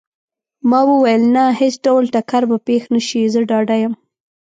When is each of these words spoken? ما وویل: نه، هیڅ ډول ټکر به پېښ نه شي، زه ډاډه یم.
ما 0.69 0.79
وویل: 0.89 1.23
نه، 1.35 1.43
هیڅ 1.59 1.75
ډول 1.85 2.03
ټکر 2.13 2.43
به 2.49 2.57
پېښ 2.67 2.83
نه 2.93 3.01
شي، 3.07 3.21
زه 3.33 3.39
ډاډه 3.49 3.75
یم. 3.81 3.93